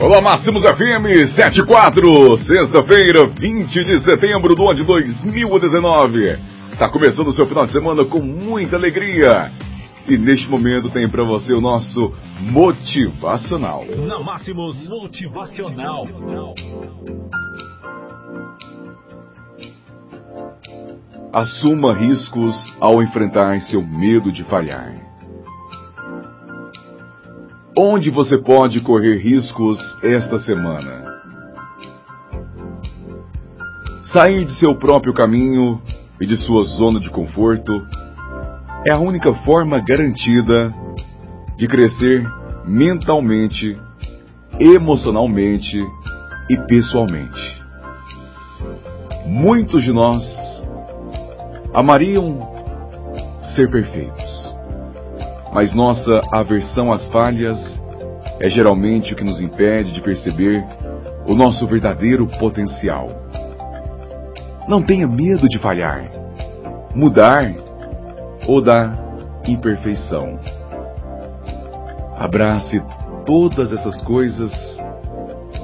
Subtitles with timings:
[0.00, 6.36] Olá, Máximos FM 74, sexta-feira, 20 de setembro do ano de 2019.
[6.72, 9.52] Está começando o seu final de semana com muita alegria.
[10.08, 13.84] E neste momento tem para você o nosso motivacional.
[14.04, 16.08] Na Máximos Motivacional.
[21.32, 25.13] Assuma riscos ao enfrentar seu medo de falhar.
[27.76, 31.20] Onde você pode correr riscos esta semana?
[34.12, 35.82] Sair de seu próprio caminho
[36.20, 37.72] e de sua zona de conforto
[38.86, 40.72] é a única forma garantida
[41.56, 42.24] de crescer
[42.64, 43.76] mentalmente,
[44.60, 45.76] emocionalmente
[46.48, 47.60] e pessoalmente.
[49.26, 50.22] Muitos de nós
[51.74, 52.38] amariam
[53.56, 54.33] ser perfeitos
[55.54, 57.56] mas nossa aversão às falhas
[58.40, 60.64] é geralmente o que nos impede de perceber
[61.28, 63.08] o nosso verdadeiro potencial.
[64.66, 66.10] Não tenha medo de falhar,
[66.92, 67.54] mudar
[68.48, 68.98] ou da
[69.46, 70.40] imperfeição.
[72.18, 72.82] Abrace
[73.24, 74.50] todas essas coisas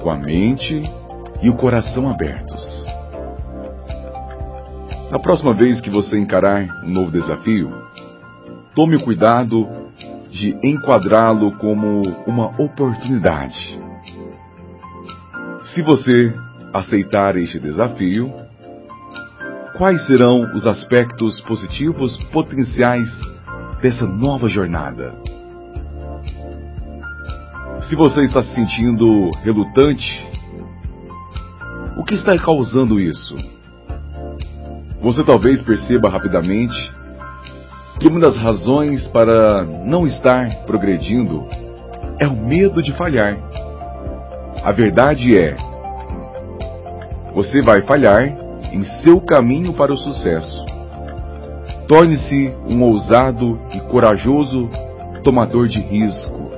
[0.00, 0.82] com a mente
[1.42, 2.62] e o coração abertos.
[5.10, 7.81] Na próxima vez que você encarar um novo desafio,
[8.74, 9.68] Tome o cuidado
[10.30, 13.78] de enquadrá-lo como uma oportunidade.
[15.74, 16.34] Se você
[16.72, 18.32] aceitar este desafio,
[19.76, 23.10] quais serão os aspectos positivos potenciais
[23.82, 25.12] dessa nova jornada?
[27.90, 30.26] Se você está se sentindo relutante,
[31.98, 33.36] o que está causando isso?
[35.02, 37.01] Você talvez perceba rapidamente
[38.02, 41.46] que uma das razões para não estar progredindo
[42.18, 43.36] é o medo de falhar.
[44.64, 45.56] A verdade é,
[47.32, 48.36] você vai falhar
[48.72, 50.64] em seu caminho para o sucesso.
[51.86, 54.68] Torne-se um ousado e corajoso
[55.22, 56.50] tomador de risco.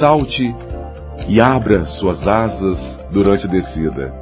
[0.00, 0.52] Salte
[1.28, 4.12] e abra suas asas durante a descida.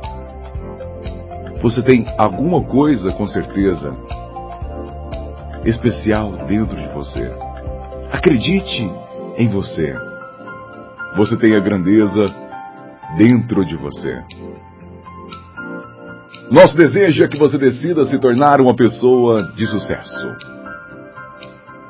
[1.62, 3.96] Você tem alguma coisa com certeza
[5.64, 7.30] especial dentro de você.
[8.12, 8.90] Acredite
[9.36, 9.94] em você.
[11.16, 12.34] Você tem a grandeza
[13.16, 14.22] dentro de você.
[16.50, 20.36] Nosso desejo é que você decida se tornar uma pessoa de sucesso.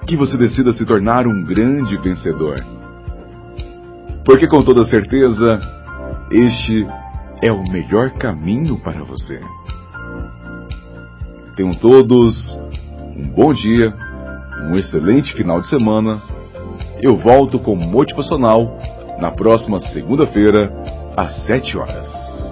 [0.06, 2.62] Que você decida se tornar um grande vencedor.
[4.24, 5.58] Porque com toda certeza,
[6.30, 6.86] este
[7.42, 9.40] é o melhor caminho para você.
[11.56, 12.58] Tenham todos
[13.34, 13.94] bom dia,
[14.68, 16.20] um excelente final de semana.
[17.00, 18.78] Eu volto com Motivacional
[19.18, 20.70] na próxima segunda-feira,
[21.16, 22.49] às 7 horas.